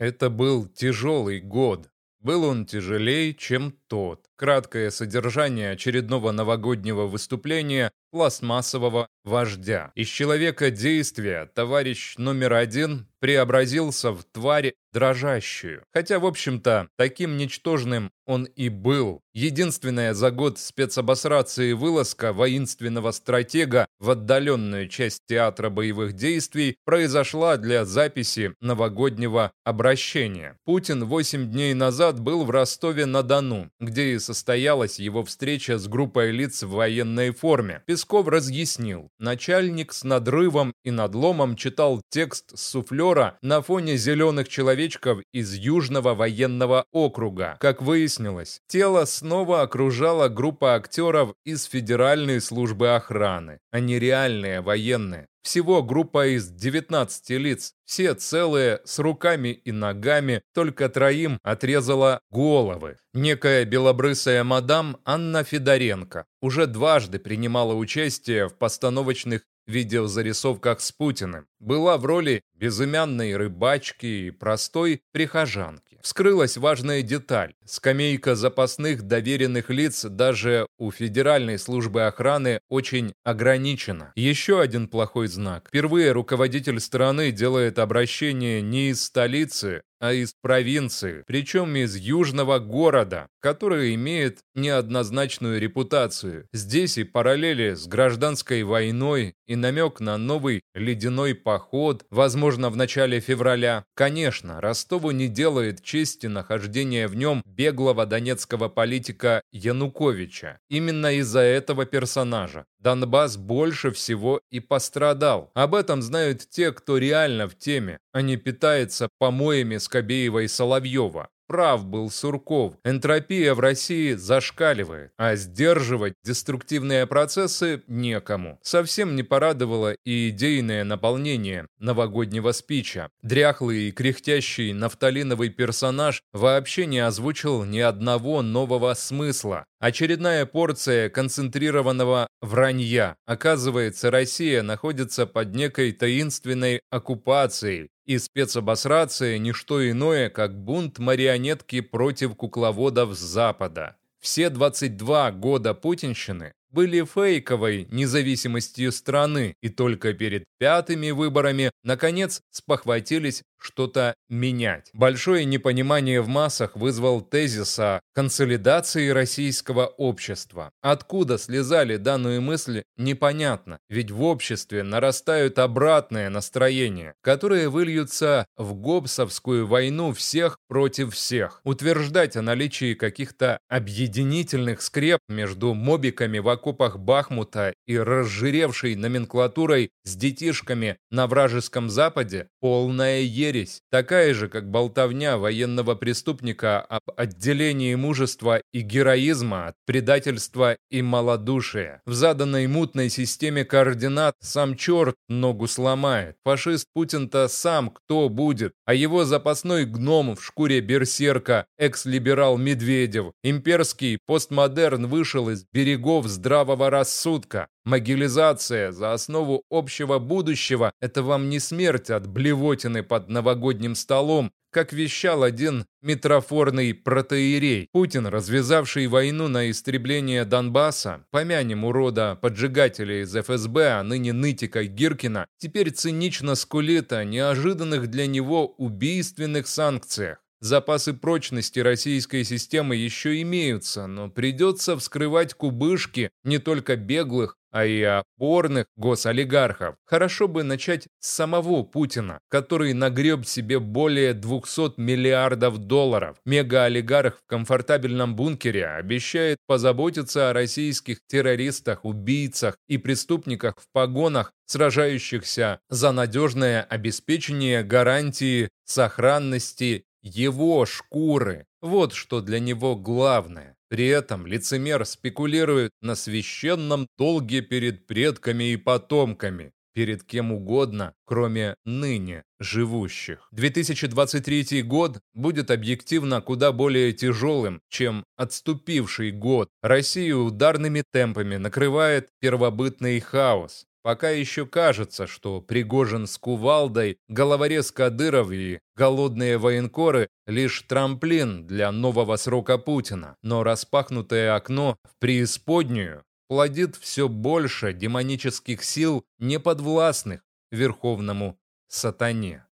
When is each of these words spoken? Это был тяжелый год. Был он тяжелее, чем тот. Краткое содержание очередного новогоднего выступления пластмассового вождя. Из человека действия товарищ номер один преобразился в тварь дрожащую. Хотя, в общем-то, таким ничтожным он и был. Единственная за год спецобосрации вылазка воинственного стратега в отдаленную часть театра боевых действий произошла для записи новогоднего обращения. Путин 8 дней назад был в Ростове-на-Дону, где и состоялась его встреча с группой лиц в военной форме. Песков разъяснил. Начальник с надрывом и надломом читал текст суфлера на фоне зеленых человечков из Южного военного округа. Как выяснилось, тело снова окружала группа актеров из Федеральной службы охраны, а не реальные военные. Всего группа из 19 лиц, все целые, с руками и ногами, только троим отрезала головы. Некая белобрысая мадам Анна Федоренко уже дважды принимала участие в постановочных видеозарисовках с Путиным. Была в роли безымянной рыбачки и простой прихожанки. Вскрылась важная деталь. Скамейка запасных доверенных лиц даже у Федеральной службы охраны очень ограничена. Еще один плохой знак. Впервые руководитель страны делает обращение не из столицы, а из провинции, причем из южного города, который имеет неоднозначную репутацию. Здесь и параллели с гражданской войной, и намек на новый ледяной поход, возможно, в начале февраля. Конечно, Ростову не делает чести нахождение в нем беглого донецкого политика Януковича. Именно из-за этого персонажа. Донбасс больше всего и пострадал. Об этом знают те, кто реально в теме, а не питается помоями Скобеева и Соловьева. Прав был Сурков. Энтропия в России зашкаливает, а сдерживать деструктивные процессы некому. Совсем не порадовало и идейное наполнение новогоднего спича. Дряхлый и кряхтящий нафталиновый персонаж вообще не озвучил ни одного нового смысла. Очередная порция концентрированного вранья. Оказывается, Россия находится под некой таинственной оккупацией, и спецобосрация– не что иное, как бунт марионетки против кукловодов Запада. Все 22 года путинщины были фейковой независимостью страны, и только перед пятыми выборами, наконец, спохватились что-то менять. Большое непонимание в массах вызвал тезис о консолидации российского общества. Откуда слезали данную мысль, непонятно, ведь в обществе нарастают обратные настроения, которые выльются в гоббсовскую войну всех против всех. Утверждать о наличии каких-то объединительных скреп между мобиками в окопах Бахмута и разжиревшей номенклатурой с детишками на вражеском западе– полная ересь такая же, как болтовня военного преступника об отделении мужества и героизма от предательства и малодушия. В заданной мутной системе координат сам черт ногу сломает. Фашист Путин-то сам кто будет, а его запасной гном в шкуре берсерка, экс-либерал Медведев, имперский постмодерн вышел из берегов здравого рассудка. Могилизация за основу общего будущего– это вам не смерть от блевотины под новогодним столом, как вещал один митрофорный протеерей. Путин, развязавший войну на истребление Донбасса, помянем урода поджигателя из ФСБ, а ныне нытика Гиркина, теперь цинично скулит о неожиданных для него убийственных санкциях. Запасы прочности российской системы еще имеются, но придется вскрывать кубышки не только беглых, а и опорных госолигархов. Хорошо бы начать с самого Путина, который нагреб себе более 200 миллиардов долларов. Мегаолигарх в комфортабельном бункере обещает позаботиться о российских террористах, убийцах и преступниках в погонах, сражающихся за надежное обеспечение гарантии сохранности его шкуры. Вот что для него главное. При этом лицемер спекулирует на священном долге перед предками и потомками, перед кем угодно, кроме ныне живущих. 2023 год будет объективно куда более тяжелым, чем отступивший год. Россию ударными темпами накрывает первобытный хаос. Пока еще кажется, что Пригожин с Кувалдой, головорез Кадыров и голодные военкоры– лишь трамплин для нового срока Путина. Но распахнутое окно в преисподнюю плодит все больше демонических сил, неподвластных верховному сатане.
Это 0.00 0.30
был 0.30 0.66
тяжелый 0.66 1.40
год. 1.40 1.90
Был 2.20 2.44
он 2.44 2.64
тяжелее, 2.64 3.34
чем 3.34 3.70
тот. 3.86 4.30
Краткое 4.34 4.90
содержание 4.90 5.72
очередного 5.72 6.32
новогоднего 6.32 7.06
выступления 7.06 7.92
пластмассового 8.10 9.08
вождя. 9.24 9.92
Из 9.94 10.08
человека 10.08 10.70
действия 10.70 11.50
товарищ 11.54 12.14
номер 12.16 12.54
один 12.54 13.06
преобразился 13.20 14.12
в 14.12 14.24
тварь 14.24 14.72
дрожащую. 14.92 15.84
Хотя, 15.92 16.18
в 16.18 16.26
общем-то, 16.26 16.88
таким 16.96 17.36
ничтожным 17.36 18.10
он 18.26 18.44
и 18.44 18.68
был. 18.68 19.20
Единственная 19.34 20.14
за 20.14 20.30
год 20.30 20.58
спецобосрации 20.58 21.72
вылазка 21.72 22.32
воинственного 22.32 23.12
стратега 23.12 23.86
в 23.98 24.10
отдаленную 24.10 24.88
часть 24.88 25.22
театра 25.26 25.68
боевых 25.68 26.14
действий 26.14 26.76
произошла 26.84 27.56
для 27.56 27.84
записи 27.84 28.54
новогоднего 28.60 29.52
обращения. 29.64 30.56
Путин 30.64 31.04
8 31.04 31.50
дней 31.50 31.74
назад 31.74 32.20
был 32.20 32.44
в 32.44 32.50
Ростове-на-Дону, 32.50 33.70
где 33.80 34.14
и 34.14 34.18
состоялась 34.18 34.98
его 34.98 35.24
встреча 35.24 35.78
с 35.78 35.86
группой 35.86 36.32
лиц 36.32 36.62
в 36.62 36.70
военной 36.70 37.32
форме. 37.32 37.82
Песков 38.00 38.28
разъяснил. 38.28 39.10
Начальник 39.18 39.92
с 39.92 40.04
надрывом 40.04 40.72
и 40.84 40.90
надломом 40.90 41.54
читал 41.54 42.00
текст 42.08 42.58
суфлера 42.58 43.36
на 43.42 43.60
фоне 43.60 43.98
зеленых 43.98 44.48
человечков 44.48 45.18
из 45.34 45.52
Южного 45.52 46.14
военного 46.14 46.86
округа. 46.92 47.58
Как 47.60 47.82
выяснилось, 47.82 48.60
тело 48.68 49.04
снова 49.04 49.60
окружала 49.60 50.28
группа 50.28 50.76
актеров 50.76 51.34
из 51.44 51.64
Федеральной 51.64 52.40
службы 52.40 52.94
охраны, 52.94 53.58
а 53.70 53.80
не 53.80 53.98
реальные 53.98 54.62
военные. 54.62 55.26
Всего 55.42 55.82
группа 55.82 56.28
из 56.28 56.48
19 56.48 57.30
лиц, 57.30 57.74
все 57.86 58.14
целые, 58.14 58.80
с 58.84 58.98
руками 58.98 59.48
и 59.48 59.72
ногами, 59.72 60.42
только 60.54 60.88
троим 60.88 61.38
отрезала 61.42 62.20
головы. 62.30 62.98
Некая 63.14 63.64
белобрысая 63.64 64.44
мадам 64.44 64.98
Анна 65.04 65.42
Федоренко 65.42 66.26
уже 66.42 66.66
дважды 66.66 67.18
принимала 67.18 67.74
участие 67.74 68.48
в 68.48 68.54
постановочных 68.54 69.42
видеозарисовках 69.70 70.80
с 70.80 70.92
Путиным. 70.92 71.46
Была 71.58 71.96
в 71.96 72.04
роли 72.04 72.42
безымянной 72.54 73.36
рыбачки 73.36 74.06
и 74.06 74.30
простой 74.30 75.02
прихожанки. 75.12 75.98
Вскрылась 76.02 76.56
важная 76.56 77.02
деталь. 77.02 77.54
Скамейка 77.64 78.34
запасных 78.34 79.02
доверенных 79.02 79.70
лиц 79.70 80.04
даже 80.04 80.66
у 80.78 80.90
Федеральной 80.90 81.58
службы 81.58 82.06
охраны 82.06 82.60
очень 82.68 83.12
ограничена. 83.22 84.12
Еще 84.16 84.60
один 84.60 84.88
плохой 84.88 85.28
знак. 85.28 85.68
Впервые 85.68 86.12
руководитель 86.12 86.80
страны 86.80 87.32
делает 87.32 87.78
обращение 87.78 88.62
не 88.62 88.90
из 88.90 89.04
столицы, 89.04 89.82
а 90.00 90.12
из 90.12 90.34
провинции, 90.40 91.22
причем 91.26 91.76
из 91.76 91.94
южного 91.94 92.58
города, 92.58 93.28
который 93.40 93.94
имеет 93.94 94.40
неоднозначную 94.54 95.60
репутацию. 95.60 96.46
Здесь 96.52 96.98
и 96.98 97.04
параллели 97.04 97.74
с 97.74 97.86
гражданской 97.86 98.62
войной, 98.62 99.34
и 99.46 99.56
намек 99.56 100.00
на 100.00 100.16
новый 100.16 100.62
ледяной 100.74 101.34
поход, 101.34 102.04
возможно, 102.10 102.70
в 102.70 102.76
начале 102.76 103.20
февраля. 103.20 103.84
Конечно, 103.94 104.60
Ростову 104.60 105.10
не 105.10 105.28
делает 105.28 105.82
чести 105.82 106.26
нахождение 106.26 107.06
в 107.06 107.16
нем 107.16 107.42
беглого 107.44 108.06
донецкого 108.06 108.68
политика 108.68 109.42
Януковича. 109.52 110.58
Именно 110.68 111.14
из-за 111.18 111.40
этого 111.40 111.84
персонажа. 111.84 112.64
Донбасс 112.78 113.36
больше 113.36 113.90
всего 113.90 114.40
и 114.50 114.60
пострадал. 114.60 115.50
Об 115.54 115.74
этом 115.74 116.00
знают 116.00 116.48
те, 116.48 116.72
кто 116.72 116.96
реально 116.96 117.46
в 117.48 117.58
теме, 117.58 117.98
а 118.12 118.22
не 118.22 118.36
питается 118.36 119.08
помоями 119.18 119.76
Скобеева 119.90 120.44
и 120.44 120.46
Соловьева. 120.48 121.30
Прав 121.48 121.84
был 121.84 122.10
Сурков. 122.10 122.74
Энтропия 122.84 123.54
в 123.54 123.58
России 123.58 124.12
зашкаливает, 124.12 125.10
а 125.16 125.34
сдерживать 125.34 126.14
деструктивные 126.22 127.08
процессы 127.08 127.82
некому. 127.88 128.60
Совсем 128.62 129.16
не 129.16 129.24
порадовало 129.24 129.96
и 130.04 130.28
идейное 130.28 130.84
наполнение 130.84 131.66
новогоднего 131.80 132.52
спича. 132.52 133.08
Дряхлый 133.22 133.88
и 133.88 133.90
кряхтящий 133.90 134.72
нафталиновый 134.72 135.48
персонаж 135.48 136.22
вообще 136.32 136.86
не 136.86 137.00
озвучил 137.00 137.64
ни 137.64 137.80
одного 137.80 138.42
нового 138.42 138.94
смысла. 138.94 139.64
Очередная 139.80 140.46
порция 140.46 141.08
концентрированного 141.08 142.28
вранья. 142.40 143.16
Оказывается, 143.26 144.12
Россия 144.12 144.62
находится 144.62 145.26
под 145.26 145.56
некой 145.56 145.90
таинственной 145.90 146.82
оккупацией, 146.90 147.88
и 148.10 148.18
спецобосрация– 148.18 149.38
не 149.38 149.52
что 149.52 149.88
иное, 149.88 150.30
как 150.30 150.58
бунт 150.58 150.98
марионетки 150.98 151.80
против 151.80 152.34
кукловодов 152.34 153.12
Запада. 153.12 153.98
Все 154.18 154.50
22 154.50 155.30
года 155.30 155.74
путинщины 155.74 156.52
были 156.70 157.04
фейковой 157.04 157.86
независимостью 157.90 158.92
страны, 158.92 159.54
и 159.60 159.68
только 159.68 160.12
перед 160.12 160.44
пятыми 160.58 161.10
выборами, 161.10 161.70
наконец, 161.82 162.42
спохватились 162.50 163.42
что-то 163.60 164.14
менять. 164.28 164.90
Большое 164.92 165.44
непонимание 165.44 166.20
в 166.20 166.28
массах 166.28 166.76
вызвал 166.76 167.20
тезис 167.20 167.78
о 167.78 168.00
консолидации 168.14 169.08
российского 169.10 169.86
общества. 169.86 170.70
Откуда 170.80 171.38
слезали 171.38 171.96
данную 171.96 172.40
мысль, 172.40 172.82
непонятно, 172.96 173.78
ведь 173.88 174.10
в 174.10 174.22
обществе 174.22 174.82
нарастают 174.82 175.58
обратные 175.58 176.28
настроения, 176.28 177.14
которые 177.22 177.68
выльются 177.68 178.46
в 178.56 178.74
гоббсовскую 178.74 179.66
войну 179.66 180.12
всех 180.12 180.58
против 180.68 181.14
всех. 181.14 181.60
Утверждать 181.64 182.36
о 182.36 182.42
наличии 182.42 182.94
каких-то 182.94 183.58
объединительных 183.68 184.82
скреп 184.82 185.20
между 185.28 185.74
мобиками 185.74 186.38
в 186.38 186.48
окопах 186.60 186.98
Бахмута 186.98 187.72
и 187.86 187.96
разжиревшей 187.96 188.94
номенклатурой 188.94 189.90
с 190.04 190.14
детишками 190.14 190.98
на 191.10 191.26
вражеском 191.26 191.88
западе– 191.88 192.48
полная 192.60 193.20
ересь 193.20 193.80
такая 193.90 194.34
же, 194.34 194.48
как 194.48 194.70
болтовня 194.70 195.38
военного 195.38 195.94
преступника 195.94 196.80
об 196.80 197.02
отделении 197.16 197.94
мужества 197.94 198.60
и 198.72 198.80
героизма 198.80 199.68
от 199.68 199.74
предательства 199.86 200.76
и 200.90 201.00
малодушия. 201.00 202.02
В 202.04 202.12
заданной 202.12 202.66
мутной 202.66 203.08
системе 203.08 203.64
координат 203.64 204.34
сам 204.40 204.76
черт 204.76 205.14
ногу 205.28 205.66
сломает. 205.66 206.36
Фашист 206.44 206.86
Путин-то 206.92 207.48
сам 207.48 207.90
кто 207.90 208.28
будет, 208.28 208.72
а 208.84 208.92
его 208.92 209.24
запасной 209.24 209.86
гном 209.86 210.36
в 210.36 210.44
шкуре 210.44 210.80
берсерка, 210.80 211.66
экс-либерал 211.78 212.58
Медведев, 212.58 213.32
имперский 213.42 214.18
постмодерн 214.26 215.06
вышел 215.06 215.48
из 215.48 215.64
берегов 215.72 216.26
здравого 216.50 216.90
рассудка. 216.90 217.68
Могилизация 217.84 218.90
за 218.90 219.12
основу 219.12 219.62
общего 219.70 220.18
будущего– 220.18 220.90
это 221.00 221.22
вам 221.22 221.48
не 221.48 221.60
смерть 221.60 222.10
от 222.10 222.26
блевотины 222.26 223.04
под 223.04 223.28
новогодним 223.28 223.94
столом, 223.94 224.50
как 224.72 224.92
вещал 224.92 225.44
один 225.44 225.86
митрофорный 226.02 226.92
протеерей. 226.92 227.86
Путин, 227.92 228.26
развязавший 228.26 229.06
войну 229.06 229.46
на 229.46 229.70
истребление 229.70 230.44
Донбасса, 230.44 231.24
помянем 231.30 231.84
урода 231.84 232.36
поджигателя 232.42 233.22
из 233.22 233.32
ФСБ, 233.32 234.00
а 234.00 234.02
ныне 234.02 234.32
нытика 234.32 234.82
Гиркина, 234.82 235.46
теперь 235.56 235.92
цинично 235.92 236.56
скулит 236.56 237.12
о 237.12 237.22
неожиданных 237.22 238.08
для 238.08 238.26
него 238.26 238.66
убийственных 238.66 239.68
санкциях. 239.68 240.38
Запасы 240.60 241.14
прочности 241.14 241.80
российской 241.80 242.44
системы 242.44 242.94
еще 242.94 243.40
имеются, 243.40 244.06
но 244.06 244.28
придется 244.28 244.96
вскрывать 244.96 245.54
кубышки 245.54 246.30
не 246.44 246.58
только 246.58 246.96
беглых, 246.96 247.56
а 247.70 247.86
и 247.86 248.02
опорных 248.02 248.86
госолигархов. 248.96 249.96
Хорошо 250.04 250.48
бы 250.48 250.62
начать 250.62 251.06
с 251.20 251.30
самого 251.30 251.82
Путина, 251.82 252.40
который 252.48 252.92
нагреб 252.92 253.46
себе 253.46 253.78
более 253.78 254.34
200 254.34 255.00
миллиардов 255.00 255.78
долларов. 255.78 256.36
Мегаолигарх 256.44 257.38
в 257.38 257.46
комфортабельном 257.46 258.36
бункере 258.36 258.86
обещает 258.86 259.58
позаботиться 259.66 260.50
о 260.50 260.52
российских 260.52 261.20
террористах, 261.26 262.04
убийцах 262.04 262.76
и 262.88 262.98
преступниках 262.98 263.76
в 263.78 263.86
погонах, 263.92 264.52
сражающихся 264.66 265.80
за 265.88 266.12
надежное 266.12 266.82
обеспечение 266.82 267.82
гарантии 267.82 268.68
сохранности 268.84 270.04
его 270.22 270.86
шкуры. 270.86 271.66
Вот 271.80 272.12
что 272.12 272.40
для 272.40 272.60
него 272.60 272.96
главное. 272.96 273.76
При 273.88 274.06
этом 274.06 274.46
лицемер 274.46 275.04
спекулирует 275.04 275.90
на 276.00 276.14
священном 276.14 277.08
долге 277.18 277.60
перед 277.60 278.06
предками 278.06 278.72
и 278.72 278.76
потомками, 278.76 279.72
перед 279.94 280.22
кем 280.22 280.52
угодно, 280.52 281.14
кроме 281.24 281.74
ныне 281.84 282.44
живущих. 282.60 283.48
2023 283.50 284.82
год 284.82 285.20
будет 285.34 285.70
объективно 285.70 286.40
куда 286.40 286.72
более 286.72 287.12
тяжелым, 287.12 287.80
чем 287.88 288.24
отступивший 288.36 289.32
год. 289.32 289.68
Россию 289.82 290.44
ударными 290.44 291.02
темпами 291.12 291.56
накрывает 291.56 292.28
первобытный 292.40 293.18
хаос. 293.20 293.86
Пока 294.02 294.30
еще 294.30 294.66
кажется, 294.66 295.26
что 295.26 295.60
Пригожин 295.60 296.26
с 296.26 296.38
Кувалдой, 296.38 297.18
головорез 297.28 297.92
Кадыров 297.92 298.50
и 298.50 298.80
голодные 298.96 299.58
военкоры– 299.58 300.28
лишь 300.46 300.82
трамплин 300.82 301.66
для 301.66 301.92
нового 301.92 302.36
срока 302.36 302.78
Путина. 302.78 303.36
Но 303.42 303.62
распахнутое 303.62 304.54
окно 304.56 304.96
в 305.04 305.18
преисподнюю 305.18 306.24
плодит 306.48 306.96
все 306.96 307.28
больше 307.28 307.92
демонических 307.92 308.82
сил, 308.82 309.22
неподвластных 309.38 310.40
верховному 310.72 311.58
сатане. 311.86 312.64